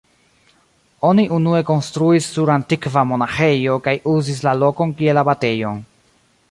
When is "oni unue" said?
1.09-1.59